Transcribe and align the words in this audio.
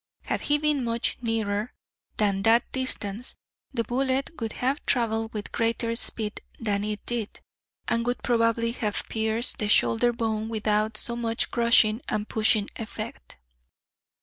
Had 0.23 0.41
he 0.41 0.57
been 0.57 0.83
much 0.83 1.19
nearer 1.21 1.75
than 2.17 2.41
that 2.41 2.71
distance, 2.71 3.35
the 3.71 3.83
bullet 3.83 4.31
would 4.41 4.53
have 4.53 4.83
travelled 4.87 5.31
with 5.31 5.51
greater 5.51 5.93
speed 5.93 6.41
than 6.59 6.83
it 6.83 7.05
did, 7.05 7.39
and 7.87 8.03
would 8.07 8.23
probably 8.23 8.71
have 8.71 9.03
pierced 9.09 9.59
the 9.59 9.69
shoulder 9.69 10.11
bone 10.11 10.49
without 10.49 10.97
so 10.97 11.15
much 11.15 11.51
crushing 11.51 12.01
and 12.09 12.27
pushing 12.27 12.67
effect. 12.77 13.37